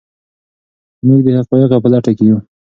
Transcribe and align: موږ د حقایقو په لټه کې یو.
موږ 1.07 1.19
د 1.25 1.27
حقایقو 1.37 1.83
په 1.83 1.89
لټه 1.93 2.11
کې 2.17 2.23
یو. 2.29 2.37